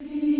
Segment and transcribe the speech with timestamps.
[0.00, 0.34] Un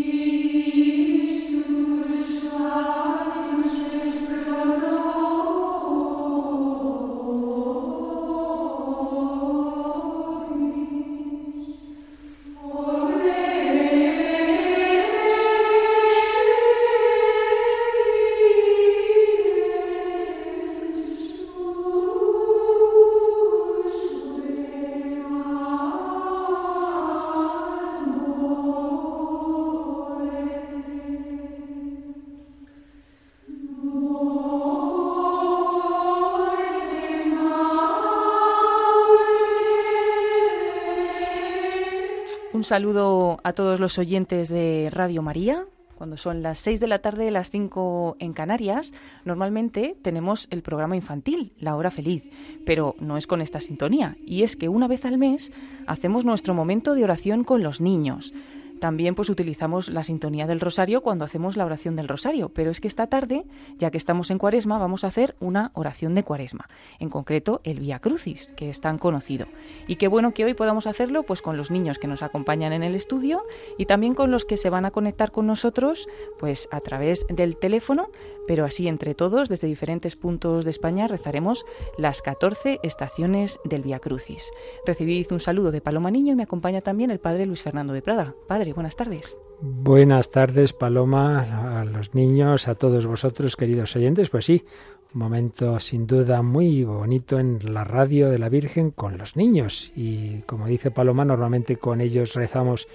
[42.68, 45.64] saludo a todos los oyentes de Radio María.
[45.96, 48.92] Cuando son las 6 de la tarde, las 5 en Canarias,
[49.24, 52.24] normalmente tenemos el programa infantil, La Hora Feliz,
[52.66, 54.18] pero no es con esta sintonía.
[54.22, 55.50] Y es que una vez al mes
[55.86, 58.34] hacemos nuestro momento de oración con los niños.
[58.80, 62.80] También pues utilizamos la sintonía del rosario cuando hacemos la oración del rosario, pero es
[62.80, 63.44] que esta tarde,
[63.78, 67.80] ya que estamos en Cuaresma, vamos a hacer una oración de Cuaresma, en concreto el
[67.80, 69.46] Vía Crucis, que es tan conocido.
[69.86, 72.82] Y qué bueno que hoy podamos hacerlo pues con los niños que nos acompañan en
[72.82, 73.42] el estudio
[73.76, 77.56] y también con los que se van a conectar con nosotros pues a través del
[77.56, 78.08] teléfono,
[78.46, 81.64] pero así entre todos desde diferentes puntos de España rezaremos
[81.96, 84.50] las 14 estaciones del Vía Crucis.
[84.86, 88.02] Recibid un saludo de Paloma Niño y me acompaña también el padre Luis Fernando de
[88.02, 88.34] Prada.
[88.46, 89.36] Padre buenas tardes.
[89.60, 94.30] Buenas tardes, Paloma, a los niños, a todos vosotros, queridos oyentes.
[94.30, 94.64] Pues sí,
[95.14, 99.92] un momento sin duda muy bonito en la radio de la Virgen con los niños.
[99.96, 102.86] Y como dice Paloma, normalmente con ellos rezamos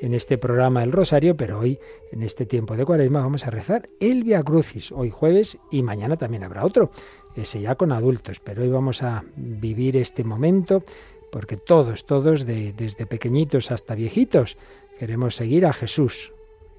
[0.00, 1.78] en este programa el Rosario, pero hoy,
[2.10, 6.16] en este tiempo de Cuaresma, vamos a rezar el Via Crucis, hoy jueves y mañana
[6.16, 6.90] también habrá otro,
[7.36, 10.82] ese ya con adultos, pero hoy vamos a vivir este momento
[11.30, 14.56] porque todos, todos, desde pequeñitos hasta viejitos,
[15.00, 16.30] Queremos seguir a Jesús,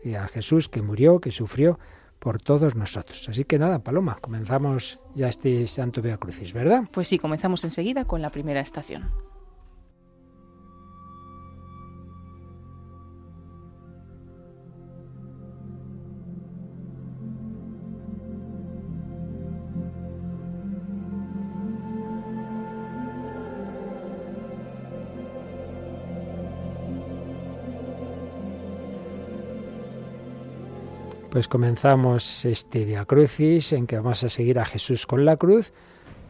[0.04, 1.80] y a Jesús que murió, que sufrió
[2.20, 3.28] por todos nosotros.
[3.28, 6.84] Así que nada, Paloma, comenzamos ya este Santo Via Crucis, ¿verdad?
[6.92, 9.10] Pues sí, comenzamos enseguida con la primera estación.
[31.32, 35.72] Pues comenzamos este Via Crucis en que vamos a seguir a Jesús con la cruz.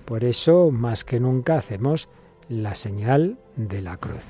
[0.05, 2.07] Por eso, más que nunca, hacemos
[2.49, 4.23] la señal de la cruz.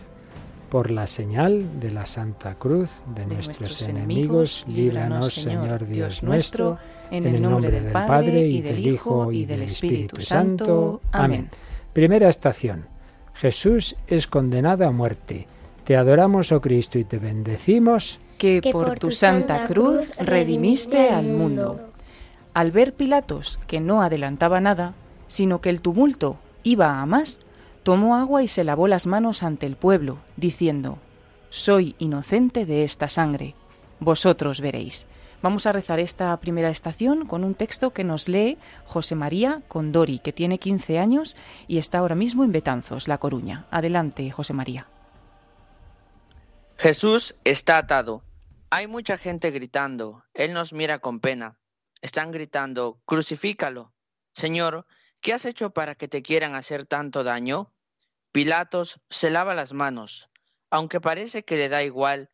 [0.69, 6.77] Por la señal de la Santa Cruz de, nuestros, enemigos, líbranos, Señor Dios nuestro,
[7.11, 11.01] en el nombre del Padre y del Hijo y del Espíritu Santo.
[11.11, 11.49] Amén.
[11.91, 12.85] Primera estación.
[13.33, 15.47] Jesús es condenado a muerte.
[15.83, 21.79] Te adoramos, oh Cristo, y te bendecimos que, por tu santa cruz redimiste al mundo.
[22.55, 24.95] Al ver Pilatos que no adelantaba nada,
[25.27, 27.39] sino que el tumulto iba a más,
[27.83, 30.97] tomó agua y se lavó las manos ante el pueblo, diciendo,
[31.51, 33.53] Soy inocente de esta sangre,
[33.99, 35.05] vosotros veréis.
[35.43, 40.17] Vamos a rezar esta primera estación con un texto que nos lee José María Condori,
[40.17, 41.37] que tiene 15 años
[41.67, 43.67] y está ahora mismo en Betanzos, La Coruña.
[43.69, 44.87] Adelante, José María.
[46.77, 48.23] Jesús está atado
[48.73, 50.23] hay mucha gente gritando.
[50.33, 51.59] Él nos mira con pena.
[52.01, 53.93] Están gritando, crucifícalo.
[54.33, 54.87] Señor,
[55.19, 57.75] ¿qué has hecho para que te quieran hacer tanto daño?
[58.31, 60.29] Pilatos se lava las manos.
[60.69, 62.31] Aunque parece que le da igual,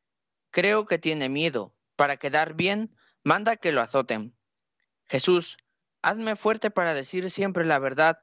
[0.52, 1.76] creo que tiene miedo.
[1.96, 4.38] Para quedar bien, manda que lo azoten.
[5.08, 5.58] Jesús,
[6.04, 8.20] hazme fuerte para decir siempre la verdad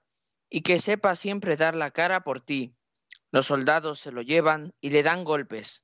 [0.48, 2.76] y que sepa siempre dar la cara por ti.
[3.32, 5.82] Los soldados se lo llevan y le dan golpes.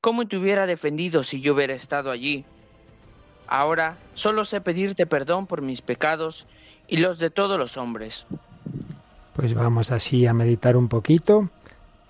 [0.00, 2.46] ¿Cómo te hubiera defendido si yo hubiera estado allí?
[3.46, 6.46] Ahora solo sé pedirte perdón por mis pecados
[6.88, 8.26] y los de todos los hombres.
[9.34, 11.50] Pues vamos así a meditar un poquito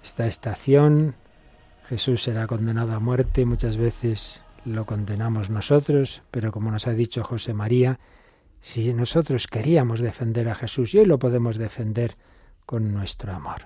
[0.05, 1.17] esta estación.
[1.89, 7.25] Jesús será condenado a muerte, muchas veces lo condenamos nosotros, pero como nos ha dicho
[7.25, 7.98] José María,
[8.60, 12.16] si nosotros queríamos defender a Jesús, y hoy lo podemos defender
[12.66, 13.63] con nuestro amor.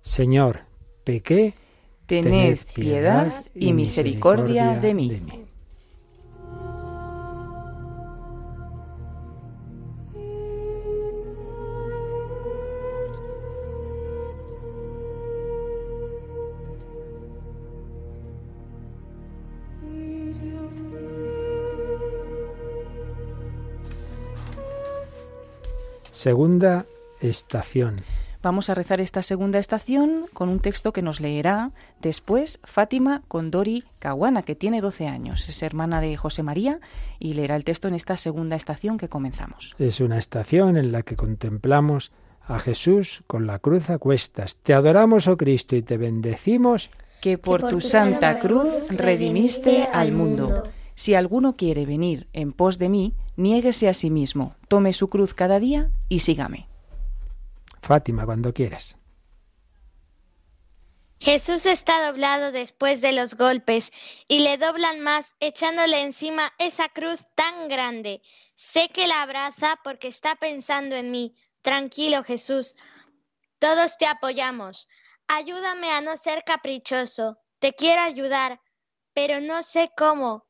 [0.00, 0.60] Señor,
[1.04, 1.54] pequé
[2.10, 5.22] tened piedad y misericordia de mí.
[26.10, 26.86] Segunda
[27.20, 28.02] estación.
[28.42, 33.84] Vamos a rezar esta segunda estación con un texto que nos leerá después Fátima Condori
[33.98, 36.80] Caguana, que tiene 12 años, es hermana de José María
[37.18, 39.76] y leerá el texto en esta segunda estación que comenzamos.
[39.78, 42.12] Es una estación en la que contemplamos
[42.46, 44.56] a Jesús con la cruz a cuestas.
[44.56, 46.90] Te adoramos, oh Cristo, y te bendecimos.
[47.20, 50.64] Que por, tu santa cruz redimiste al mundo.
[50.94, 55.34] Si alguno quiere venir en pos de mí, niéguese a sí mismo, tome su cruz
[55.34, 56.69] cada día y sígame.
[57.82, 58.96] Fátima, cuando quieras.
[61.22, 63.92] Jesús está doblado después de los golpes
[64.26, 68.22] y le doblan más echándole encima esa cruz tan grande.
[68.54, 71.34] Sé que la abraza porque está pensando en mí.
[71.60, 72.74] Tranquilo, Jesús.
[73.58, 74.88] Todos te apoyamos.
[75.28, 77.38] Ayúdame a no ser caprichoso.
[77.58, 78.58] Te quiero ayudar,
[79.12, 80.46] pero no sé cómo.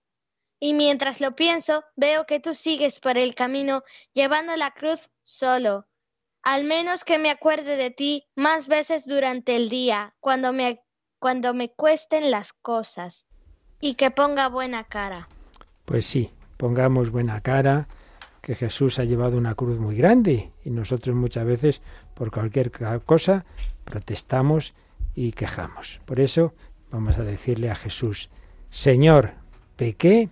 [0.60, 3.82] Y mientras lo pienso, veo que tú sigues por el camino
[4.12, 5.89] llevando la cruz solo.
[6.42, 10.78] Al menos que me acuerde de ti más veces durante el día, cuando me,
[11.19, 13.26] cuando me cuesten las cosas,
[13.81, 15.28] y que ponga buena cara.
[15.84, 17.88] Pues sí, pongamos buena cara,
[18.40, 21.82] que Jesús ha llevado una cruz muy grande y nosotros muchas veces
[22.14, 22.70] por cualquier
[23.04, 23.44] cosa
[23.84, 24.75] protestamos
[25.14, 26.00] y quejamos.
[26.06, 26.54] Por eso
[26.90, 28.31] vamos a decirle a Jesús,
[28.70, 29.32] Señor,
[29.76, 30.28] pequé,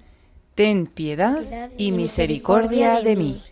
[0.54, 3.42] ten piedad y misericordia de mí.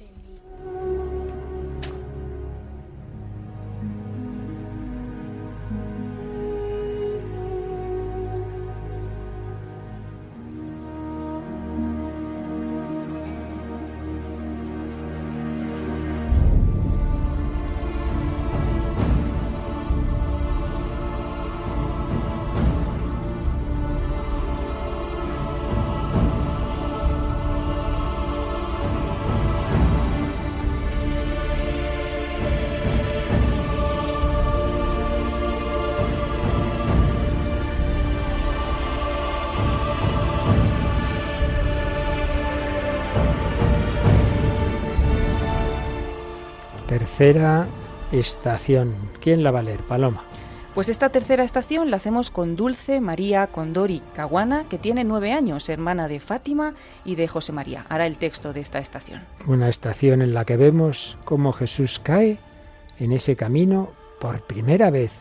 [47.17, 47.67] Tercera
[48.13, 48.95] estación.
[49.23, 49.81] ¿Quién la va a leer?
[49.81, 50.23] Paloma.
[50.75, 55.71] Pues esta tercera estación la hacemos con Dulce María Condori Caguana, que tiene nueve años,
[55.71, 56.75] hermana de Fátima
[57.07, 57.87] y de José María.
[57.89, 59.23] Hará el texto de esta estación.
[59.47, 62.37] Una estación en la que vemos cómo Jesús cae
[62.99, 65.13] en ese camino por primera vez.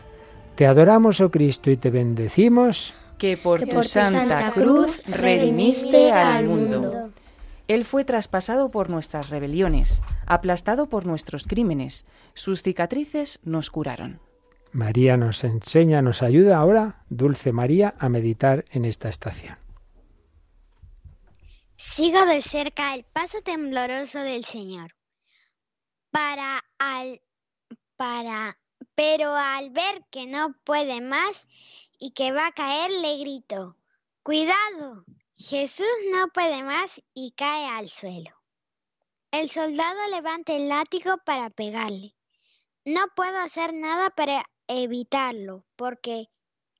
[0.54, 2.92] Te adoramos, oh Cristo, y te bendecimos.
[3.16, 7.05] Que por, tu, santa, cruz redimiste al mundo.
[7.68, 12.06] Él fue traspasado por nuestras rebeliones, aplastado por nuestros crímenes.
[12.34, 14.20] Sus cicatrices nos curaron.
[14.72, 19.58] María nos enseña, nos ayuda ahora, Dulce María, a meditar en esta estación.
[21.76, 24.94] Sigo de cerca el paso tembloroso del Señor.
[26.10, 27.20] Para al
[27.96, 28.58] para
[28.94, 31.46] pero al ver que no puede más
[31.98, 33.76] y que va a caer, le grito:
[34.22, 35.04] ¡Cuidado!
[35.38, 38.30] Jesús no puede más y cae al suelo.
[39.30, 42.14] El soldado levanta el látigo para pegarle.
[42.86, 46.30] No puedo hacer nada para evitarlo, porque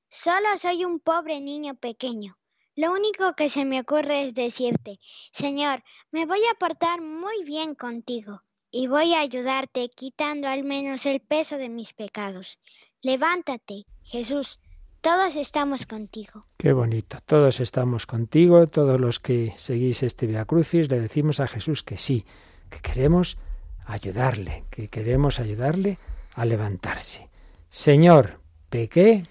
[0.09, 2.39] solo soy un pobre niño pequeño.
[2.75, 5.01] Lo único que se me ocurre es decirte,
[5.33, 11.05] Señor, me voy a portar muy bien contigo y voy a ayudarte quitando al menos
[11.05, 12.59] el peso de mis pecados.
[13.03, 14.61] Levántate, Jesús,
[15.07, 16.47] todos estamos contigo.
[16.57, 17.19] Qué bonito.
[17.25, 18.67] Todos estamos contigo.
[18.67, 22.25] Todos los que seguís este Via Crucis le decimos a Jesús que sí,
[22.69, 23.39] que queremos
[23.87, 25.99] ayudarle, que queremos ayudarle
[26.35, 27.29] a levantarse.
[27.69, 29.23] Señor, pequé.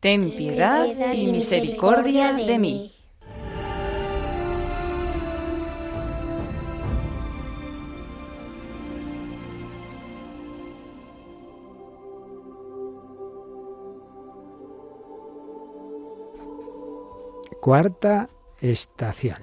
[0.00, 2.92] Ten piedad y misericordia de mí.
[17.70, 18.28] Cuarta
[18.60, 19.36] estación.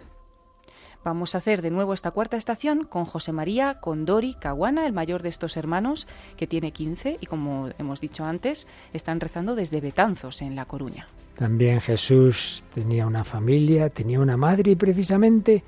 [1.02, 5.24] Vamos a hacer de nuevo esta cuarta estación con José María Condori Caguana, el mayor
[5.24, 10.42] de estos hermanos, que tiene 15 y como hemos dicho antes, están rezando desde Betanzos,
[10.42, 11.08] en La Coruña.
[11.38, 15.64] También Jesús tenía una familia, tenía una madre y precisamente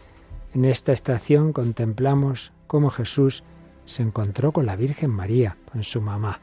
[0.54, 3.46] en esta estación contemplamos cómo Jesús
[3.86, 6.42] se encontró con la Virgen María, con su mamá.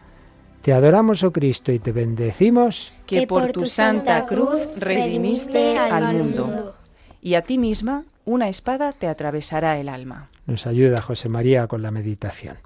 [0.66, 2.92] Te adoramos, oh Cristo, y te bendecimos.
[3.06, 6.74] Que por tu santa cruz redimiste al mundo.
[7.22, 10.28] Y a ti misma una espada te atravesará el alma.
[10.44, 12.58] Nos ayuda José María con la meditación.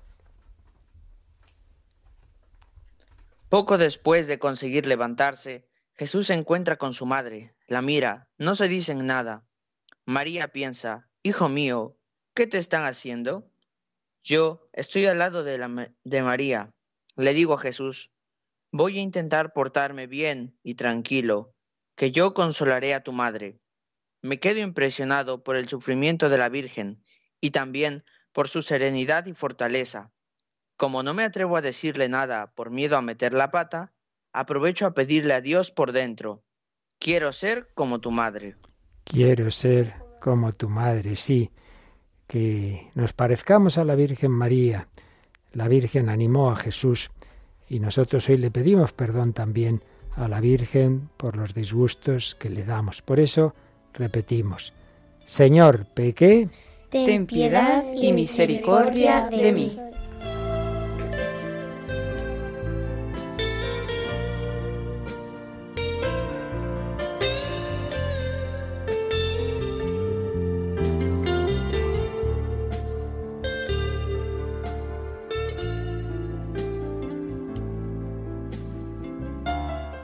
[3.50, 8.68] Poco después de conseguir levantarse, Jesús se encuentra con su madre, la mira, no se
[8.68, 9.44] dicen nada.
[10.06, 11.98] María piensa, Hijo mío,
[12.32, 13.50] ¿qué te están haciendo?
[14.24, 16.72] Yo estoy al lado de, la, de María.
[17.16, 18.10] Le digo a Jesús,
[18.72, 21.54] voy a intentar portarme bien y tranquilo,
[21.96, 23.60] que yo consolaré a tu madre.
[24.22, 27.02] Me quedo impresionado por el sufrimiento de la Virgen
[27.40, 28.02] y también
[28.32, 30.12] por su serenidad y fortaleza.
[30.76, 33.92] Como no me atrevo a decirle nada por miedo a meter la pata,
[34.32, 36.44] aprovecho a pedirle a Dios por dentro.
[36.98, 38.56] Quiero ser como tu madre.
[39.04, 41.50] Quiero ser como tu madre, sí.
[42.26, 44.88] Que nos parezcamos a la Virgen María.
[45.52, 47.10] La Virgen animó a Jesús
[47.68, 49.82] y nosotros hoy le pedimos perdón también
[50.16, 53.02] a la Virgen por los disgustos que le damos.
[53.02, 53.54] Por eso
[53.94, 54.72] repetimos,
[55.24, 56.48] Señor, pequé,
[56.90, 59.76] ten piedad y misericordia de mí.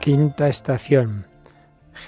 [0.06, 1.26] Quinta estación.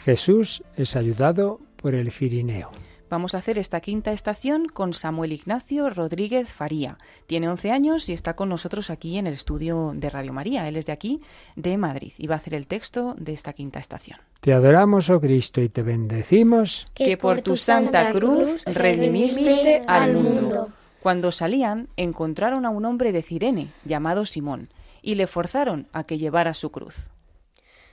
[0.05, 2.71] Jesús es ayudado por el Cirineo.
[3.11, 6.97] Vamos a hacer esta quinta estación con Samuel Ignacio Rodríguez Faría.
[7.26, 10.69] Tiene 11 años y está con nosotros aquí en el estudio de Radio María.
[10.69, 11.23] Él es de aquí,
[11.57, 14.21] de Madrid, y va a hacer el texto de esta quinta estación.
[14.43, 16.87] Te adoramos, oh Cristo, y te bendecimos.
[16.95, 20.69] Que por tu santa cruz redimiste al mundo.
[21.00, 24.69] Cuando salían, encontraron a un hombre de Cirene, llamado Simón,
[25.02, 27.11] y le forzaron a que llevara su cruz.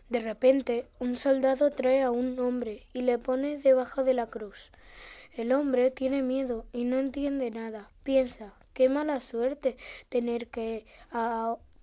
[0.09, 4.69] De repente, un soldado trae a un hombre y le pone debajo de la cruz.
[5.33, 7.89] El hombre tiene miedo y no entiende nada.
[8.03, 9.77] Piensa, qué mala suerte
[10.09, 10.85] tener que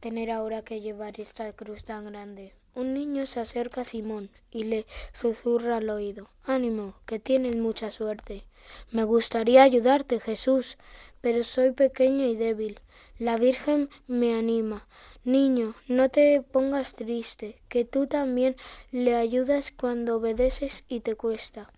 [0.01, 2.55] tener ahora que llevar esta cruz tan grande.
[2.75, 6.31] Un niño se acerca a Simón y le susurra al oído.
[6.45, 8.45] Ánimo, que tienes mucha suerte.
[8.91, 10.79] Me gustaría ayudarte, Jesús,
[11.21, 12.81] pero soy pequeño y débil.
[13.19, 14.87] La Virgen me anima.
[15.25, 18.57] Niño, no te pongas triste, que tú también
[18.91, 21.71] le ayudas cuando obedeces y te cuesta.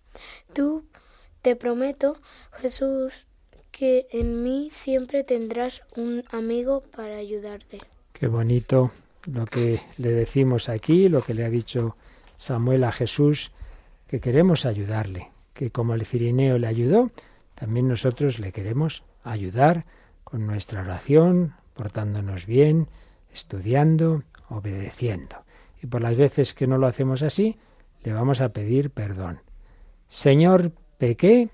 [0.53, 0.85] Tú,
[1.43, 2.17] te prometo,
[2.53, 3.27] Jesús,
[3.71, 7.81] que en mí siempre tendrás un amigo para ayudarte.
[8.13, 8.91] Qué bonito
[9.31, 11.97] lo que le decimos aquí, lo que le ha dicho
[12.37, 13.51] Samuel a Jesús,
[14.07, 17.11] que queremos ayudarle, que como el cirineo le ayudó,
[17.53, 19.85] también nosotros le queremos ayudar
[20.23, 22.87] con nuestra oración, portándonos bien,
[23.35, 25.35] estudiando, obedeciendo.
[25.83, 27.57] Y por las veces que no lo hacemos así,
[28.03, 29.41] le vamos a pedir perdón.
[30.07, 31.49] Señor, pequé.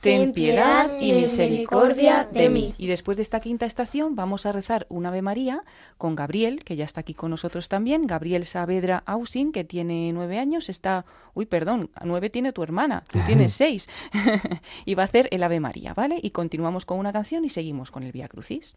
[0.00, 2.74] Ten piedad y misericordia de mí.
[2.76, 5.64] Y después de esta quinta estación vamos a rezar un Ave María
[5.96, 8.06] con Gabriel, que ya está aquí con nosotros también.
[8.06, 11.06] Gabriel Saavedra Ausing, que tiene nueve años, está...
[11.32, 13.88] Uy, perdón, nueve tiene tu hermana, tú tienes seis.
[14.84, 16.20] y va a hacer el Ave María, ¿vale?
[16.22, 18.76] Y continuamos con una canción y seguimos con el Vía Crucis.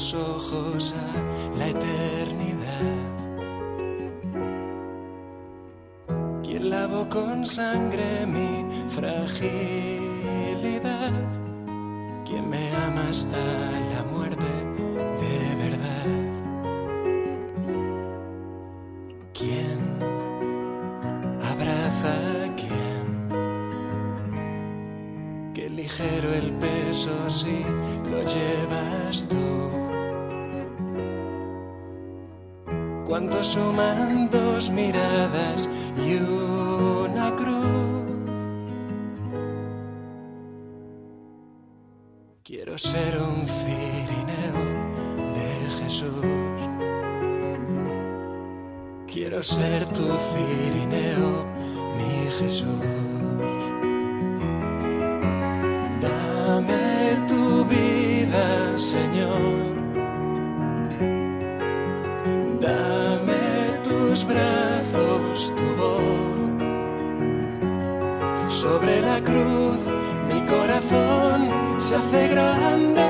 [0.00, 1.12] los ojos a
[1.58, 2.96] la eternidad.
[6.42, 9.52] Quien lavó con sangre mi fragilidad.
[12.24, 13.36] Quien me ama hasta
[13.94, 14.46] la muerte
[15.22, 16.08] de verdad.
[19.34, 19.78] Quien
[21.52, 22.12] abraza
[22.44, 23.04] a quien.
[25.52, 27.62] Qué ligero el peso si
[28.10, 29.59] lo llevas tú.
[33.10, 38.06] Cuando suman dos miradas y una cruz.
[42.44, 44.60] Quiero ser un cirineo
[45.34, 45.48] de
[45.82, 46.24] Jesús.
[49.08, 51.46] Quiero ser tu cirineo,
[51.98, 52.80] mi Jesús.
[56.00, 59.69] Dame tu vida, Señor.
[64.32, 66.52] Brazos, tu voz.
[68.62, 69.80] Sobre la cruz
[70.28, 71.38] mi corazón
[71.78, 73.09] se hace grande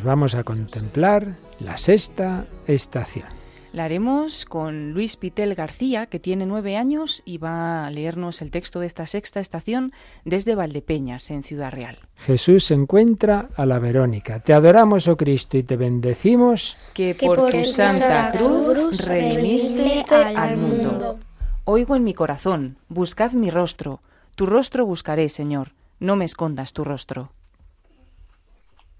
[0.00, 3.26] Pues vamos a contemplar la sexta estación.
[3.74, 8.50] La haremos con Luis Pitel García, que tiene nueve años y va a leernos el
[8.50, 9.92] texto de esta sexta estación
[10.24, 11.98] desde Valdepeñas, en Ciudad Real.
[12.16, 14.40] Jesús se encuentra a la Verónica.
[14.40, 16.78] Te adoramos, oh Cristo, y te bendecimos.
[16.94, 21.18] Que por, tu santa cruz redimiste al mundo.
[21.64, 24.00] Oigo en mi corazón, buscad mi rostro.
[24.34, 25.72] Tu rostro buscaré, Señor.
[25.98, 27.32] No me escondas tu rostro.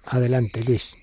[0.05, 0.97] Adelante, Luis.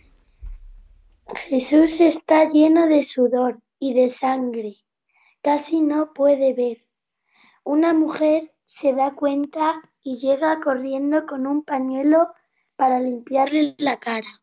[1.49, 4.75] Jesús está lleno de sudor y de sangre.
[5.41, 6.85] Casi no puede ver.
[7.63, 12.33] Una mujer se da cuenta y llega corriendo con un pañuelo
[12.75, 14.41] para limpiarle la cara.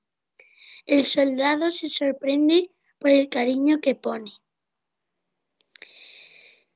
[0.86, 4.32] El soldado se sorprende por el cariño que pone.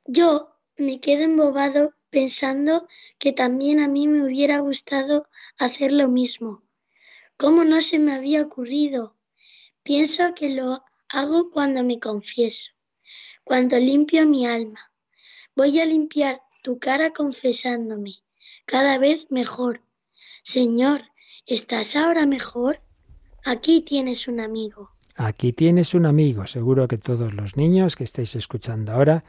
[0.07, 6.63] Yo me quedo embobado pensando que también a mí me hubiera gustado hacer lo mismo.
[7.39, 9.15] ¿Cómo no se me había ocurrido?
[9.85, 12.73] Pienso que lo hago cuando me confieso,
[13.45, 14.91] cuando limpio mi alma.
[15.55, 18.17] Voy a limpiar tu cara confesándome,
[18.67, 19.83] cada vez mejor.
[20.43, 21.03] Señor,
[21.47, 22.81] ¿estás ahora mejor?
[23.45, 24.91] Aquí tienes un amigo.
[25.15, 26.49] Aquí tienes un amigo.
[26.49, 29.23] Seguro que todos los niños que estáis escuchando ahora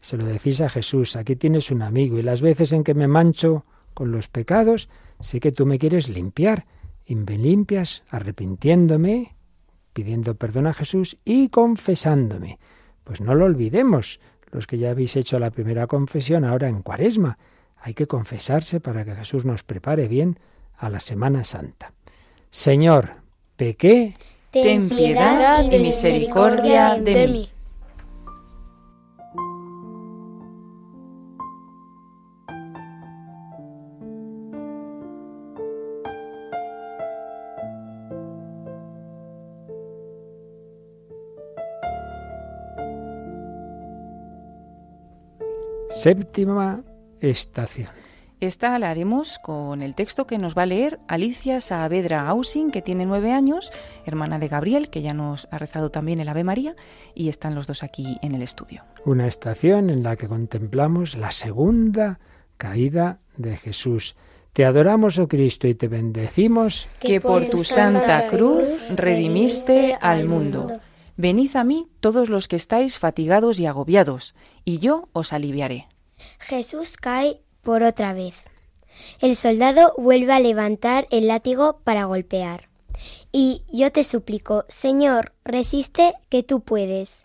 [0.00, 1.16] se lo decís a Jesús.
[1.16, 2.20] Aquí tienes un amigo.
[2.20, 4.88] Y las veces en que me mancho con los pecados,
[5.18, 6.66] sé que tú me quieres limpiar.
[7.08, 9.34] Limpias arrepintiéndome,
[9.92, 12.58] pidiendo perdón a Jesús y confesándome.
[13.04, 17.38] Pues no lo olvidemos, los que ya habéis hecho la primera confesión ahora en Cuaresma.
[17.76, 20.38] Hay que confesarse para que Jesús nos prepare bien
[20.76, 21.92] a la Semana Santa.
[22.50, 23.10] Señor,
[23.56, 24.14] pequé.
[24.50, 27.50] Ten piedad y misericordia de mí.
[45.98, 46.84] Séptima
[47.20, 47.88] estación.
[48.38, 52.82] Esta la haremos con el texto que nos va a leer Alicia Saavedra Ausing, que
[52.82, 53.72] tiene nueve años,
[54.06, 56.76] hermana de Gabriel, que ya nos ha rezado también el Ave María,
[57.16, 58.84] y están los dos aquí en el estudio.
[59.06, 62.20] Una estación en la que contemplamos la segunda
[62.58, 64.14] caída de Jesús.
[64.52, 66.86] Te adoramos, oh Cristo, y te bendecimos.
[67.00, 70.70] Que por tu santa cruz redimiste al mundo.
[71.18, 75.88] Venid a mí todos los que estáis fatigados y agobiados, y yo os aliviaré.
[76.38, 78.36] Jesús cae por otra vez.
[79.20, 82.68] El soldado vuelve a levantar el látigo para golpear.
[83.32, 87.24] Y yo te suplico, Señor, resiste que tú puedes.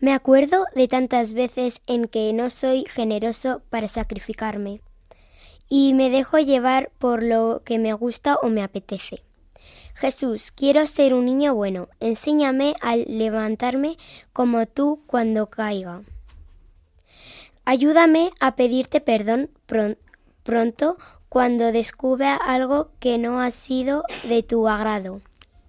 [0.00, 4.80] Me acuerdo de tantas veces en que no soy generoso para sacrificarme,
[5.68, 9.22] y me dejo llevar por lo que me gusta o me apetece.
[9.98, 11.88] Jesús, quiero ser un niño bueno.
[11.98, 13.98] Enséñame a levantarme
[14.32, 16.02] como tú cuando caiga.
[17.64, 19.50] Ayúdame a pedirte perdón
[20.44, 25.20] pronto cuando descubra algo que no ha sido de tu agrado.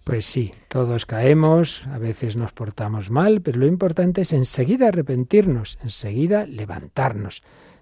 [0.04, 5.80] Pues sí, todos caemos, a veces nos portamos mal, pero lo importante es enseguida arrepentirnos,
[5.82, 7.42] enseguida levantarnos,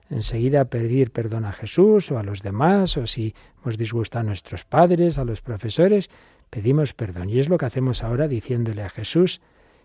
[0.10, 4.64] enseguida pedir perdón a Jesús o a los demás, o si hemos disgustado a nuestros
[4.64, 6.10] padres, a los profesores,
[6.50, 7.30] pedimos perdón.
[7.30, 9.42] Y es lo que hacemos ahora diciéndole a Jesús,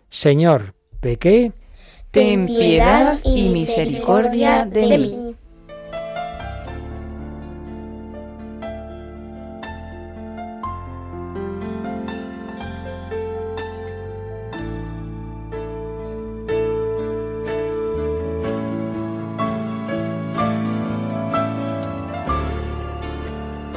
[0.09, 1.51] Señor, pequé,
[2.11, 5.35] ten piedad y misericordia de mí.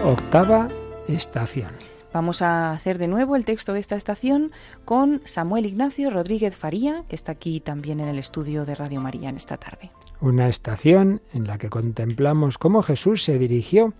[0.04, 0.68] Octava
[1.08, 1.85] estación.
[2.16, 4.50] Vamos a hacer de nuevo el texto de esta estación
[4.86, 9.28] con Samuel Ignacio Rodríguez Faría, que está aquí también en el estudio de Radio María
[9.28, 9.90] en esta tarde.
[10.22, 13.92] Una estación en la que contemplamos cómo Jesús se dirigió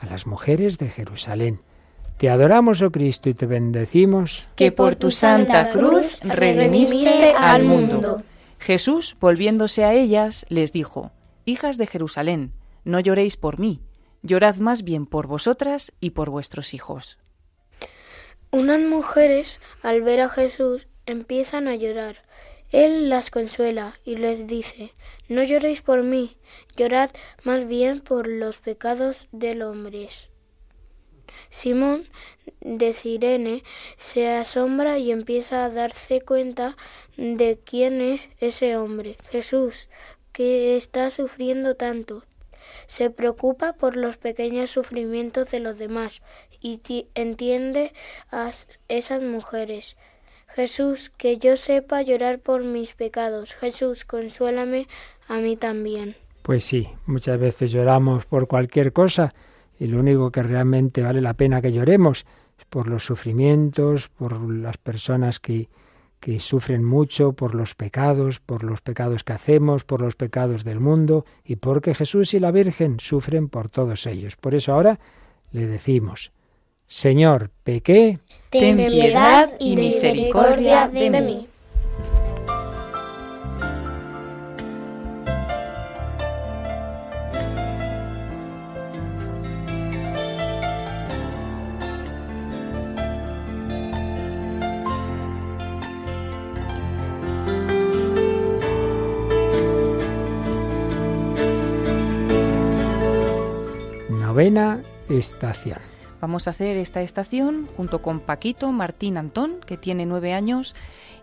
[0.00, 1.60] a las mujeres de Jerusalén.
[2.18, 4.46] Te adoramos, oh Cristo, y te bendecimos.
[4.54, 8.22] Que por tu santa cruz redimiste al mundo.
[8.60, 11.10] Jesús, volviéndose a ellas, les dijo,
[11.46, 12.52] Hijas de Jerusalén,
[12.84, 13.80] no lloréis por mí,
[14.22, 17.18] llorad más bien por vosotras y por vuestros hijos.
[18.56, 22.22] Unas mujeres, al ver a Jesús, empiezan a llorar
[22.72, 24.94] Él las consuela y les dice,
[25.28, 26.38] No lloréis por mí,
[26.74, 27.10] llorad
[27.42, 30.08] más bien por los pecados del hombre.
[31.50, 32.08] Simón
[32.62, 33.62] de Sirene
[33.98, 36.78] se asombra y empieza a darse cuenta
[37.18, 39.90] de quién es ese hombre, Jesús,
[40.32, 42.24] que está sufriendo tanto.
[42.86, 46.22] Se preocupa por los pequeños sufrimientos de los demás
[46.66, 47.92] y entiende
[48.30, 48.50] a
[48.88, 49.96] esas mujeres.
[50.48, 53.54] Jesús, que yo sepa llorar por mis pecados.
[53.54, 54.88] Jesús, consuélame
[55.28, 56.16] a mí también.
[56.42, 59.34] Pues sí, muchas veces lloramos por cualquier cosa
[59.78, 62.24] y lo único que realmente vale la pena que lloremos
[62.58, 65.68] es por los sufrimientos, por las personas que,
[66.20, 70.80] que sufren mucho, por los pecados, por los pecados que hacemos, por los pecados del
[70.80, 74.36] mundo y porque Jesús y la Virgen sufren por todos ellos.
[74.36, 74.98] Por eso ahora
[75.52, 76.32] le decimos,
[76.88, 81.48] Señor, pequé, ten piedad y misericordia de mí.
[104.08, 105.95] Novena estación.
[106.20, 110.74] Vamos a hacer esta estación junto con Paquito Martín Antón, que tiene nueve años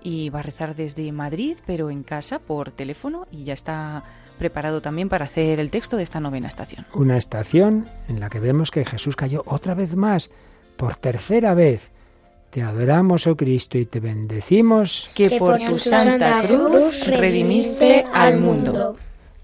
[0.03, 4.03] y va a rezar desde Madrid, pero en casa por teléfono y ya está
[4.37, 6.85] preparado también para hacer el texto de esta novena estación.
[6.93, 10.29] Una estación en la que vemos que Jesús cayó otra vez más,
[10.77, 11.91] por tercera vez.
[12.49, 15.09] Te adoramos, oh Cristo, y te bendecimos.
[15.15, 18.95] Que por tu santa cruz redimiste al mundo.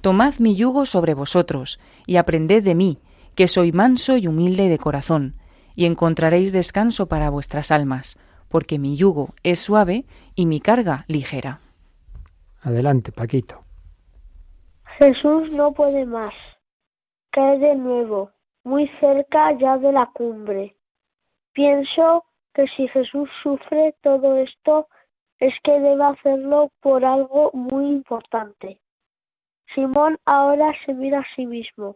[0.02, 3.00] Tomad mi yugo sobre vosotros y aprended de mí,
[3.36, 5.36] que soy manso y humilde de corazón
[5.76, 8.18] y encontraréis descanso para vuestras almas,
[8.50, 11.60] porque mi yugo es suave y mi carga ligera.
[12.62, 13.64] Adelante, Paquito.
[14.98, 16.34] Jesús no puede más.
[17.32, 18.32] Cae de nuevo,
[18.66, 20.76] muy cerca ya de la cumbre.
[21.54, 24.88] Pienso que si Jesús sufre todo esto
[25.40, 28.82] es que debe hacerlo por algo muy importante.
[29.74, 31.96] Simón ahora se mira a sí mismo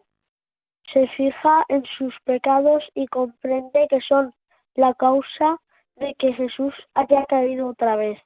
[0.92, 4.34] se fija en sus pecados y comprende que son
[4.76, 5.60] la causa
[5.96, 8.20] de que Jesús haya caído otra vez.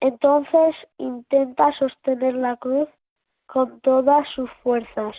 [0.00, 2.88] Entonces intenta sostener la cruz
[3.46, 5.14] con todas sus fuerzas.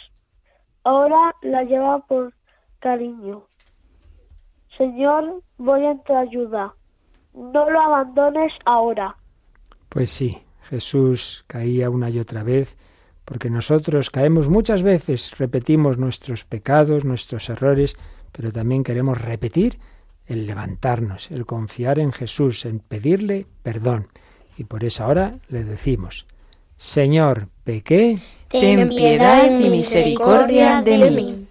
[0.83, 2.33] Ahora la lleva por
[2.79, 3.45] cariño.
[4.77, 6.73] Señor, voy en tu ayuda.
[7.33, 9.15] No lo abandones ahora.
[9.89, 12.77] Pues sí, Jesús caía una y otra vez
[13.25, 17.97] porque nosotros caemos muchas veces, repetimos nuestros pecados, nuestros errores,
[18.31, 19.79] pero también queremos repetir
[20.27, 24.07] el levantarnos, el confiar en Jesús, en pedirle perdón.
[24.57, 26.25] Y por eso ahora le decimos,
[26.77, 31.44] Señor, pequé, ten piedad y misericordia de mí.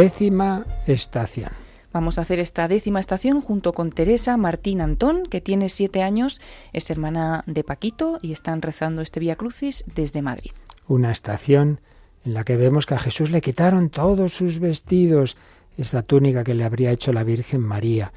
[0.00, 1.50] Décima estación.
[1.92, 6.40] Vamos a hacer esta décima estación junto con Teresa Martín Antón, que tiene siete años,
[6.72, 10.52] es hermana de Paquito y están rezando este Vía Crucis desde Madrid.
[10.86, 11.80] Una estación
[12.24, 15.36] en la que vemos que a Jesús le quitaron todos sus vestidos,
[15.76, 18.12] esa túnica que le habría hecho la Virgen María.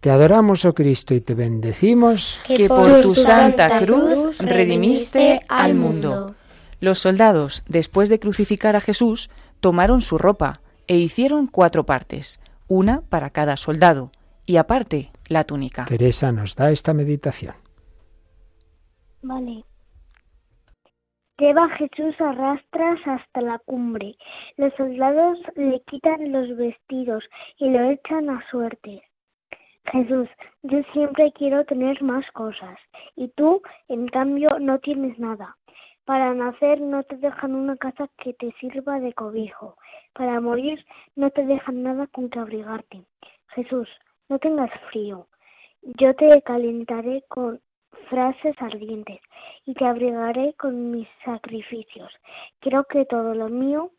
[0.00, 2.42] Te adoramos, oh Cristo, y te bendecimos.
[2.46, 6.34] Que por tu santa cruz redimiste al mundo.
[6.80, 13.02] Los soldados, después de crucificar a Jesús, tomaron su ropa, e hicieron cuatro partes, una
[13.08, 14.10] para cada soldado,
[14.44, 15.84] y aparte la túnica.
[15.86, 17.54] Teresa nos da esta meditación.
[19.22, 19.64] Vale.
[21.38, 24.16] Lleva Jesús a rastras hasta la cumbre.
[24.56, 27.24] Los soldados le quitan los vestidos
[27.58, 29.02] y lo echan a suerte.
[29.92, 30.28] Jesús,
[30.62, 32.78] yo siempre quiero tener más cosas
[33.14, 35.56] y tú, en cambio, no tienes nada.
[36.06, 39.76] Para nacer no te dejan una casa que te sirva de cobijo.
[40.14, 40.84] Para morir
[41.16, 43.02] no te dejan nada con que abrigarte.
[43.48, 43.88] Jesús,
[44.28, 45.26] no tengas frío.
[45.98, 47.60] Yo te calentaré con
[48.08, 49.20] frases ardientes
[49.64, 52.12] y te abrigaré con mis sacrificios.
[52.60, 53.90] Quiero que todo lo mío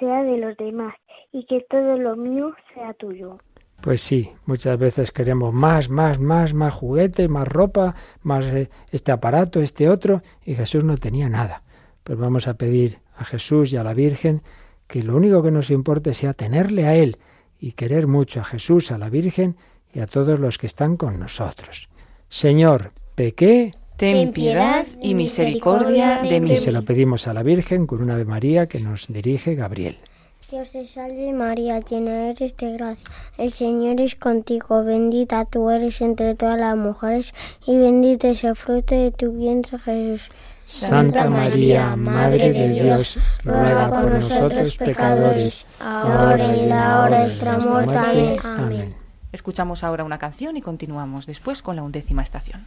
[0.00, 0.96] sea de los demás
[1.30, 3.38] y que todo lo mío sea tuyo.
[3.86, 7.94] Pues sí, muchas veces queremos más, más, más, más juguete, más ropa,
[8.24, 11.62] más eh, este aparato, este otro, y Jesús no tenía nada.
[12.02, 14.42] Pues vamos a pedir a Jesús y a la Virgen
[14.88, 17.18] que lo único que nos importe sea tenerle a Él
[17.60, 19.54] y querer mucho a Jesús, a la Virgen
[19.94, 21.88] y a todos los que están con nosotros.
[22.28, 23.70] Señor, pequé.
[23.96, 26.54] Ten piedad y misericordia de mí.
[26.54, 29.98] Y se lo pedimos a la Virgen con una Ave María que nos dirige Gabriel.
[30.48, 33.04] Dios te salve María, llena eres de gracia.
[33.36, 37.34] El Señor es contigo, bendita tú eres entre todas las mujeres
[37.66, 40.30] y bendito es el fruto de tu vientre Jesús.
[40.64, 47.26] Santa María, Madre de Dios, ruega por nosotros pecadores, ahora y en la hora de
[47.26, 48.38] nuestra muerte.
[48.44, 48.94] Amén.
[49.32, 52.64] Escuchamos ahora una canción y continuamos después con la undécima estación.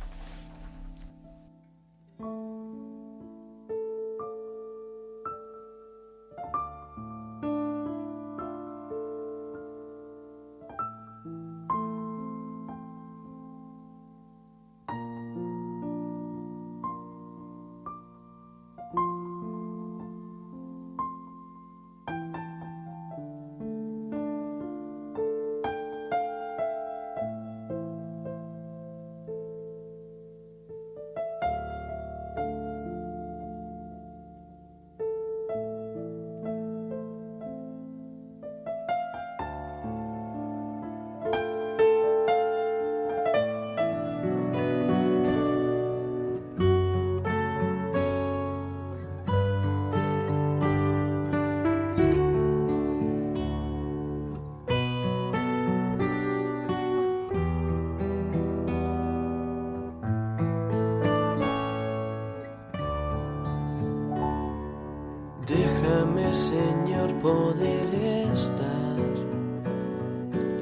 [67.29, 67.89] Poder
[68.33, 68.97] estar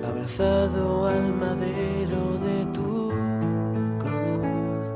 [0.09, 3.09] abrazado al madero de tu
[4.01, 4.87] cruz.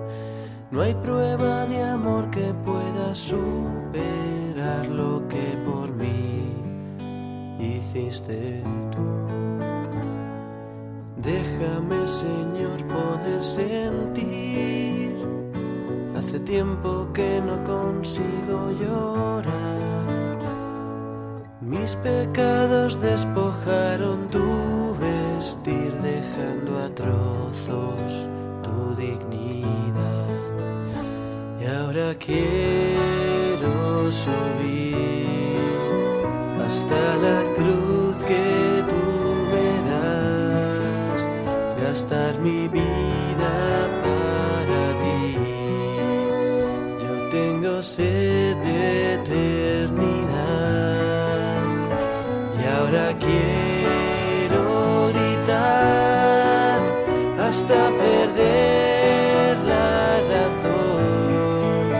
[0.72, 6.52] No hay prueba de amor que pueda superar lo que por mí
[7.60, 9.31] hiciste tú.
[21.92, 28.28] Mis pecados despojaron tu vestir, dejando a trozos
[28.64, 30.30] tu dignidad.
[31.60, 35.58] Y ahora quiero subir
[36.66, 39.04] hasta la cruz que tú
[39.52, 41.20] me das,
[41.84, 42.91] gastar mi vida
[57.62, 61.92] hasta perder la razón,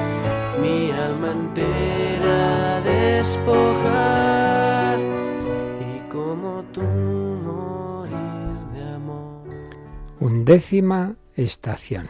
[0.60, 3.80] mi alma entera despojar
[5.96, 9.44] y como tú morir de amor.
[10.20, 12.08] Undécima estación.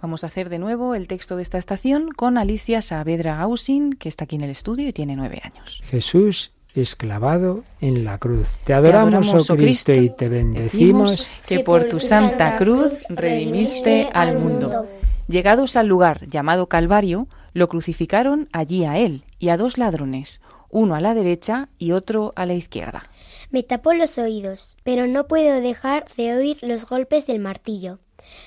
[0.00, 4.08] Vamos a hacer de nuevo el texto de esta estación con Alicia Saavedra Gausin, que
[4.08, 5.82] está aquí en el estudio y tiene nueve años.
[5.86, 8.48] Jesús es clavado en la cruz.
[8.64, 11.28] Te adoramos, oh Cristo, y te bendecimos.
[11.46, 14.86] que por tu santa cruz redimiste al mundo.
[15.28, 20.94] Llegados al lugar llamado Calvario, lo crucificaron allí a él y a dos ladrones, uno
[20.94, 23.04] a la derecha y otro a la izquierda.
[23.50, 27.98] Me tapó los oídos, pero no puedo dejar de oír los golpes del martillo,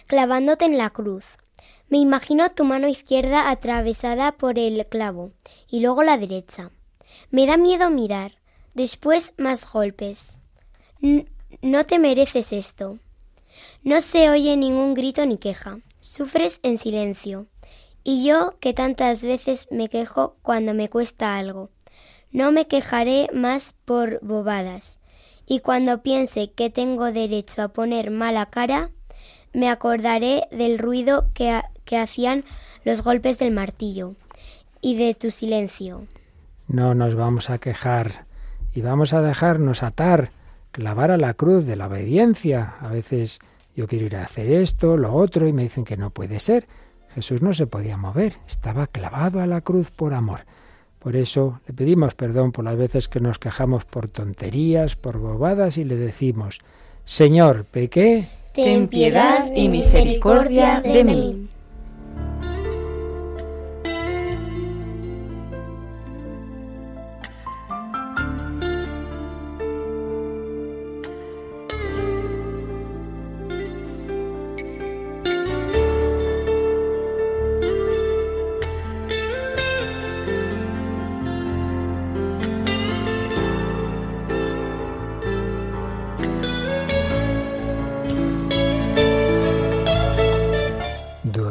[0.08, 1.26] clavándote en la cruz.
[1.88, 5.32] Me imagino tu mano izquierda atravesada por el clavo
[5.70, 6.72] y luego la derecha.
[7.36, 8.32] Me da miedo mirar.
[8.76, 10.38] Después más golpes.
[11.62, 12.98] No te mereces esto.
[13.84, 15.80] No se oye ningún grito ni queja.
[16.00, 17.48] Sufres en silencio.
[18.06, 21.72] Y yo, que tantas veces me quejo cuando me cuesta algo,
[22.32, 24.98] no me quejaré más por bobadas.
[25.46, 28.92] Y cuando piense que tengo derecho a poner mala cara,
[29.52, 32.46] me acordaré del ruido que, que hacían
[32.86, 34.16] los golpes del martillo
[34.80, 36.08] y de tu silencio.
[36.68, 38.26] No nos vamos a quejar
[38.74, 40.32] y vamos a dejarnos atar,
[40.72, 42.76] clavar a la cruz de la obediencia.
[42.82, 43.40] A veces
[43.76, 46.68] yo quiero ir a hacer esto, lo otro, y me dicen que no puede ser.
[47.14, 50.42] Jesús no se podía mover, estaba clavado a la cruz por amor.
[51.00, 55.78] Por eso le pedimos perdón por las veces que nos quejamos por tonterías, por bobadas
[55.78, 56.60] y le decimos,
[57.06, 58.28] Señor, pequé.
[58.54, 61.45] Ten piedad y misericordia de mí.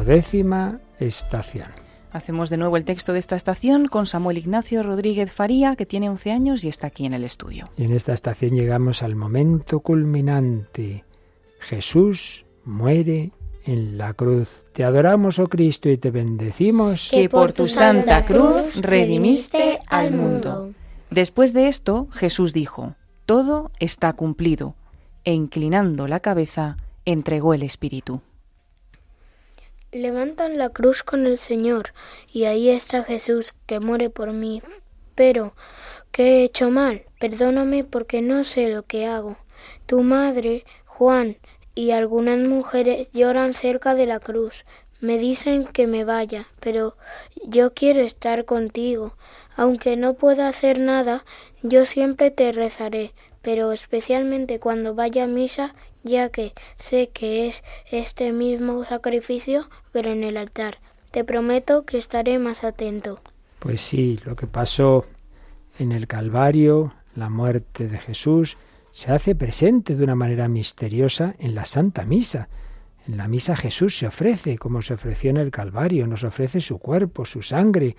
[0.05, 1.69] Décima estación.
[2.13, 6.11] Hacemos de nuevo el texto de esta estación con Samuel Ignacio Rodríguez Faría, que tiene
[6.11, 7.65] 11 años y está aquí en el estudio.
[7.79, 11.05] Y en esta estación llegamos al momento culminante.
[11.59, 13.33] Jesús muere
[13.65, 14.65] en la cruz.
[14.75, 17.09] Te adoramos, oh Cristo, y te bendecimos.
[17.11, 20.75] Que por tu santa cruz redimiste al mundo.
[21.11, 24.77] Después de esto, Jesús dijo, Todo está cumplido,
[25.25, 28.21] e inclinando la cabeza, entregó el Espíritu.
[29.95, 31.95] Levantan la cruz con el Señor,
[32.33, 34.61] y ahí está Jesús, que muere por mí.
[35.15, 35.55] Pero,
[36.11, 37.05] ¿qué he hecho mal?
[37.21, 39.37] Perdóname porque no sé lo que hago.
[39.87, 41.37] Tu madre, Juan,
[41.77, 44.65] y algunas mujeres lloran cerca de la cruz.
[44.99, 46.97] Me dicen que me vaya, pero
[47.45, 49.15] yo quiero estar contigo.
[49.55, 51.25] Aunque no pueda hacer nada,
[51.63, 57.65] yo siempre te rezaré, pero especialmente cuando vaya a misa, ya que sé que es
[57.91, 60.79] este mismo sacrificio, pero en el altar.
[61.11, 63.19] Te prometo que estaré más atento.
[63.59, 65.07] Pues sí, lo que pasó
[65.79, 68.57] en el Calvario, la muerte de Jesús,
[68.91, 72.49] se hace presente de una manera misteriosa en la Santa Misa.
[73.07, 76.79] En la misa Jesús se ofrece, como se ofreció en el Calvario, nos ofrece su
[76.79, 77.97] cuerpo, su sangre,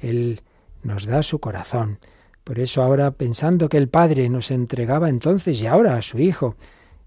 [0.00, 0.40] Él
[0.82, 1.98] nos da su corazón.
[2.44, 6.56] Por eso ahora, pensando que el Padre nos entregaba entonces y ahora a su Hijo,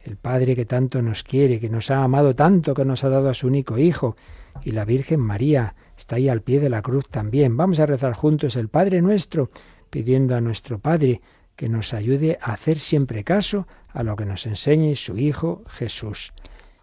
[0.04, 3.30] el Padre que tanto nos quiere, que nos ha amado tanto, que nos ha dado
[3.30, 4.16] a su único Hijo,
[4.64, 7.56] y la Virgen María está ahí al pie de la cruz también.
[7.56, 9.52] Vamos a rezar juntos el Padre nuestro,
[9.90, 11.22] pidiendo a nuestro Padre
[11.56, 16.34] que nos ayude a hacer siempre caso a lo que nos enseñe su Hijo Jesús.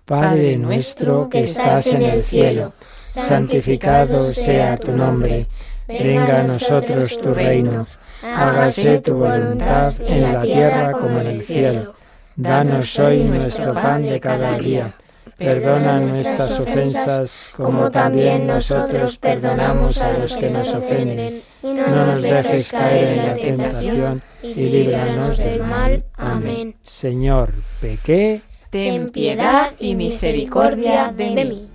[0.04, 2.72] Padre nuestro que estás en el cielo,
[3.04, 5.46] santificado sea tu nombre,
[5.86, 7.86] venga a nosotros tu reino,
[8.22, 11.97] hágase tu voluntad en la tierra como en el cielo.
[12.38, 14.94] Danos hoy nuestro pan de cada día.
[15.36, 22.70] Perdona nuestras ofensas como también nosotros perdonamos a los que nos ofenden no nos dejes
[22.70, 26.04] caer en la tentación, y líbranos del mal.
[26.16, 26.76] Amén.
[26.82, 31.68] Señor, pequé, ten piedad y misericordia de mí.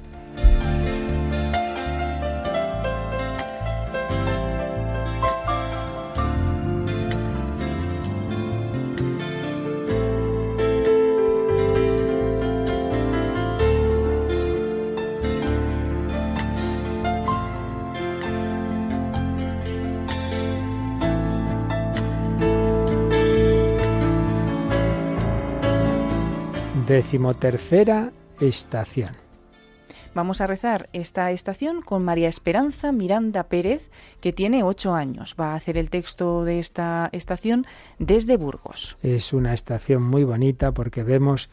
[26.87, 29.11] Decimotercera estación.
[30.13, 35.35] Vamos a rezar esta estación con María Esperanza Miranda Pérez, que tiene ocho años.
[35.39, 37.65] Va a hacer el texto de esta estación
[37.99, 38.97] desde Burgos.
[39.01, 41.49] Es una estación muy bonita porque vemos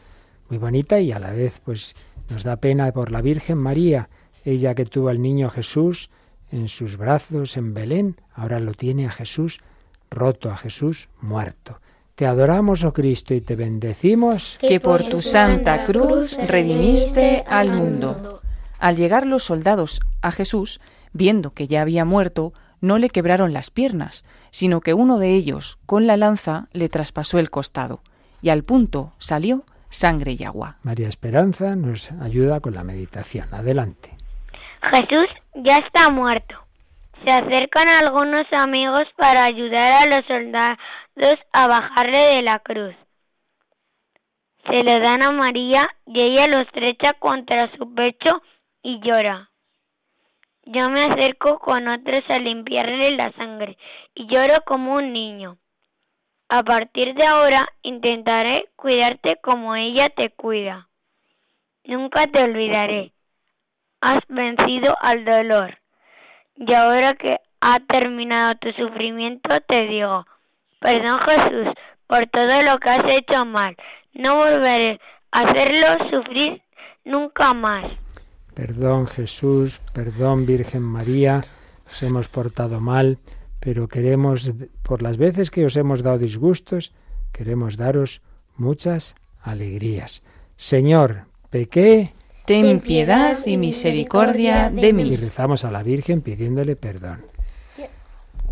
[0.49, 1.95] muy bonita y a la vez pues
[2.29, 4.09] nos da pena por la Virgen María,
[4.43, 6.09] ella que tuvo al niño Jesús
[6.51, 9.61] en sus brazos en Belén, ahora lo tiene a Jesús
[10.09, 11.79] roto, a Jesús muerto.
[12.21, 14.59] Te adoramos, oh Cristo, y te bendecimos.
[14.61, 18.41] Que por tu santa cruz redimiste al mundo.
[18.77, 20.81] Al llegar los soldados a Jesús,
[21.13, 25.79] viendo que ya había muerto, no le quebraron las piernas, sino que uno de ellos,
[25.87, 28.01] con la lanza, le traspasó el costado,
[28.43, 30.75] y al punto salió sangre y agua.
[30.83, 33.51] María Esperanza nos ayuda con la meditación.
[33.51, 34.11] Adelante.
[34.91, 36.53] Jesús ya está muerto.
[37.23, 40.77] Se acercan algunos amigos para ayudar a los soldados
[41.53, 42.95] a bajarle de la cruz.
[44.65, 48.41] Se le dan a María y ella lo estrecha contra su pecho
[48.83, 49.49] y llora.
[50.63, 53.77] Yo me acerco con otros a limpiarle la sangre
[54.13, 55.57] y lloro como un niño.
[56.49, 60.89] A partir de ahora intentaré cuidarte como ella te cuida.
[61.85, 63.11] Nunca te olvidaré.
[64.01, 65.77] Has vencido al dolor.
[66.55, 70.25] Y ahora que ha terminado tu sufrimiento, te digo,
[70.81, 71.73] perdón Jesús
[72.07, 73.75] por todo lo que has hecho mal.
[74.13, 74.99] No volveré
[75.31, 76.61] a hacerlo sufrir
[77.05, 77.85] nunca más.
[78.53, 81.45] Perdón Jesús, perdón Virgen María,
[81.87, 83.17] nos hemos portado mal,
[83.61, 84.51] pero queremos,
[84.83, 86.93] por las veces que os hemos dado disgustos,
[87.31, 88.21] queremos daros
[88.57, 90.23] muchas alegrías.
[90.57, 92.13] Señor, pequé
[92.45, 95.03] ten piedad y misericordia de mí.
[95.03, 97.23] Y rezamos a la Virgen pidiéndole perdón.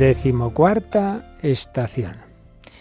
[0.00, 2.16] Decimocuarta estación.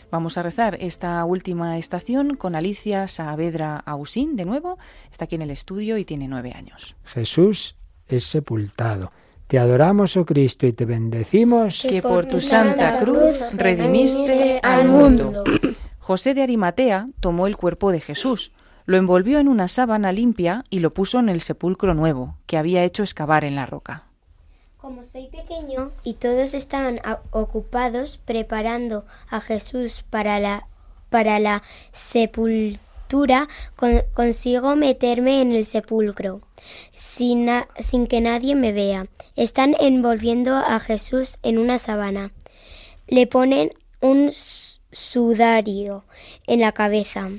[0.10, 4.78] Vamos a rezar esta última estación con Alicia Saavedra Ausín, de nuevo.
[5.12, 6.96] Está aquí en el estudio y tiene nueve años.
[7.04, 7.76] Jesús
[8.08, 9.12] es sepultado.
[9.48, 11.86] Te adoramos, oh Cristo, y te bendecimos.
[11.90, 15.44] Que por tu santa cruz redimiste al mundo.
[16.00, 18.54] José de Arimatea tomó el cuerpo de Jesús,
[18.86, 22.86] lo envolvió en una sábana limpia y lo puso en el sepulcro nuevo, que había
[22.86, 24.09] hecho excavar en la roca.
[24.82, 27.02] Como soy pequeño y todos estaban
[27.32, 30.68] ocupados preparando a Jesús para la,
[31.10, 33.50] para la sepultura,
[34.14, 36.40] consigo meterme en el sepulcro
[36.96, 37.50] sin,
[37.80, 39.08] sin que nadie me vea.
[39.36, 42.32] Están envolviendo a Jesús en una sabana.
[43.06, 44.32] Le ponen un
[44.94, 46.06] sudario
[46.48, 47.30] en la cabeza.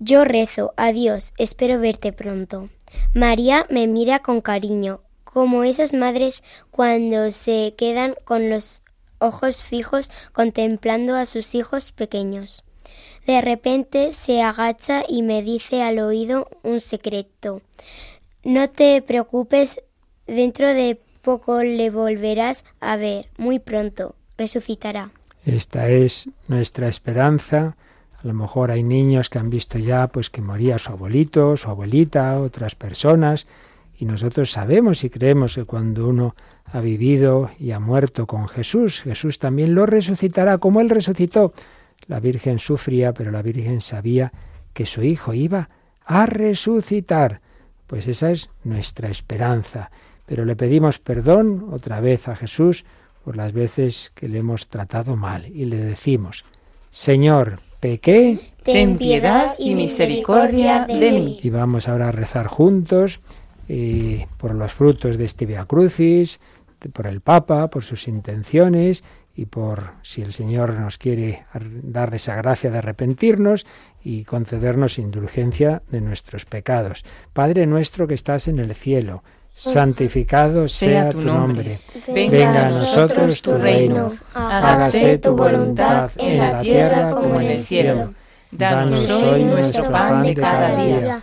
[0.00, 2.68] Yo rezo, adiós, espero verte pronto.
[3.14, 5.00] María me mira con cariño,
[5.32, 8.82] como esas madres cuando se quedan con los
[9.18, 12.64] ojos fijos contemplando a sus hijos pequeños.
[13.26, 17.60] De repente se agacha y me dice al oído un secreto.
[18.42, 19.82] No te preocupes,
[20.26, 25.10] dentro de poco le volverás a ver, muy pronto, resucitará.
[25.44, 27.76] Esta es nuestra esperanza.
[28.22, 31.68] A lo mejor hay niños que han visto ya pues que moría su abuelito, su
[31.68, 33.46] abuelita, otras personas,
[33.98, 39.02] y nosotros sabemos y creemos que cuando uno ha vivido y ha muerto con Jesús,
[39.02, 41.52] Jesús también lo resucitará como Él resucitó.
[42.06, 44.32] La Virgen sufría, pero la Virgen sabía
[44.72, 45.68] que su Hijo iba
[46.04, 47.40] a resucitar.
[47.88, 49.90] Pues esa es nuestra esperanza.
[50.26, 52.84] Pero le pedimos perdón otra vez a Jesús
[53.24, 56.44] por las veces que le hemos tratado mal y le decimos,
[56.90, 61.40] Señor, pequé, ten piedad y misericordia de mí.
[61.42, 63.20] Y vamos ahora a rezar juntos
[63.68, 66.40] y por los frutos de este Via Crucis,
[66.92, 69.04] por el Papa, por sus intenciones
[69.34, 73.66] y por si el Señor nos quiere dar esa gracia de arrepentirnos
[74.02, 77.04] y concedernos indulgencia de nuestros pecados.
[77.32, 81.80] Padre nuestro que estás en el cielo, santificado sea tu nombre.
[82.08, 84.14] Venga a nosotros tu reino.
[84.34, 88.14] Hágase tu voluntad en la tierra como en el cielo.
[88.50, 91.22] Danos hoy nuestro pan de cada día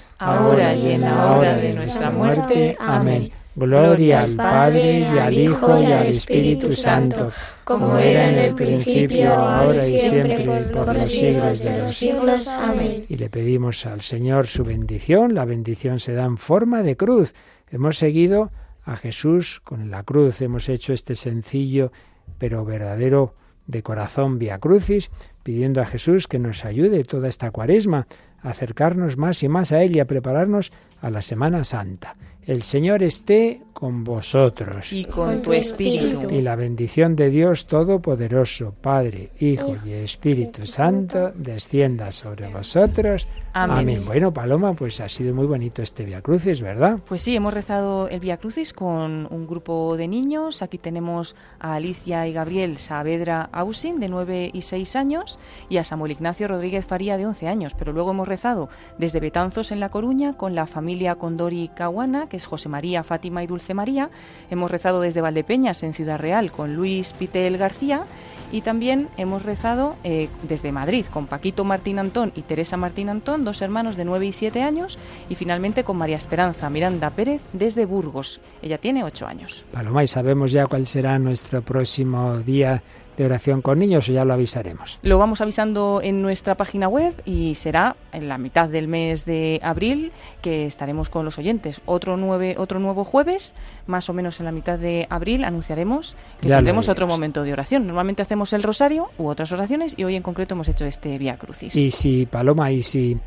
[0.21, 2.77] ahora y en la hora de nuestra muerte.
[2.79, 3.31] Amén.
[3.53, 7.31] Gloria al Padre y al Hijo y al Espíritu Santo,
[7.65, 12.47] como era en el principio, ahora y siempre, por los siglos de los siglos.
[12.47, 13.05] Amén.
[13.09, 15.33] Y le pedimos al Señor su bendición.
[15.33, 17.33] La bendición se da en forma de cruz.
[17.69, 18.51] Hemos seguido
[18.85, 20.41] a Jesús con la cruz.
[20.41, 21.91] Hemos hecho este sencillo
[22.37, 23.35] pero verdadero
[23.67, 25.11] de corazón via crucis,
[25.43, 28.07] pidiendo a Jesús que nos ayude toda esta cuaresma
[28.41, 30.71] acercarnos más y más a Él y a prepararnos
[31.01, 32.15] a la Semana Santa.
[32.45, 34.93] El Señor esté con vosotros.
[34.93, 36.27] Y con tu espíritu.
[36.29, 43.27] Y la bendición de Dios Todopoderoso, Padre, Hijo y Espíritu Santo, descienda sobre vosotros.
[43.53, 44.03] Amén.
[44.05, 46.99] Bueno, Paloma, pues ha sido muy bonito este Via Crucis, ¿verdad?
[47.07, 50.61] Pues sí, hemos rezado el Via Crucis con un grupo de niños.
[50.61, 55.39] Aquí tenemos a Alicia y Gabriel Saavedra Ausin, de 9 y 6 años,
[55.69, 57.73] y a Samuel Ignacio Rodríguez Faría, de 11 años.
[57.75, 62.39] Pero luego hemos rezado desde Betanzos, en La Coruña, con la familia Condori Caguana, que
[62.45, 64.09] José María, Fátima y Dulce María.
[64.49, 68.03] Hemos rezado desde Valdepeñas, en Ciudad Real, con Luis Pitel García.
[68.51, 73.45] Y también hemos rezado eh, desde Madrid con Paquito Martín Antón y Teresa Martín Antón,
[73.45, 74.99] dos hermanos de 9 y 7 años.
[75.29, 78.41] Y finalmente con María Esperanza Miranda Pérez desde Burgos.
[78.61, 79.65] Ella tiene 8 años.
[79.71, 82.83] Paloma, ¿y sabemos ya cuál será nuestro próximo día
[83.17, 84.99] de oración con niños o ya lo avisaremos?
[85.01, 89.59] Lo vamos avisando en nuestra página web y será en la mitad del mes de
[89.63, 91.81] abril que estaremos con los oyentes.
[91.85, 93.53] Otro, nueve, otro nuevo jueves,
[93.87, 97.87] más o menos en la mitad de abril, anunciaremos que tendremos otro momento de oración.
[97.87, 101.37] Normalmente hacemos el rosario u otras oraciones y hoy en concreto hemos hecho este Vía
[101.37, 101.75] Crucis.
[101.75, 103.17] Y si, Paloma, y si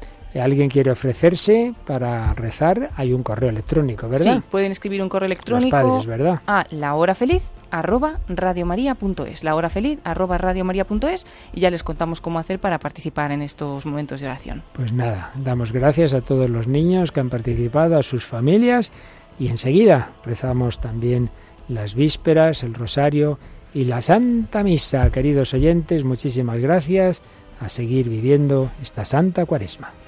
[0.40, 4.36] alguien quiere ofrecerse para rezar, hay un correo electrónico, ¿verdad?
[4.36, 6.40] Sí, pueden escribir un correo electrónico Los padres, ¿verdad?
[6.46, 12.20] a la hora feliz arroba radiomaria.es, la hora feliz arroba radiomaria.es y ya les contamos
[12.20, 14.62] cómo hacer para participar en estos momentos de oración.
[14.72, 18.92] Pues nada, damos gracias a todos los niños que han participado, a sus familias
[19.38, 21.30] y enseguida rezamos también
[21.68, 23.38] las vísperas, el rosario
[23.72, 25.10] y la Santa Misa.
[25.10, 27.22] Queridos oyentes, muchísimas gracias
[27.60, 30.03] a seguir viviendo esta Santa Cuaresma.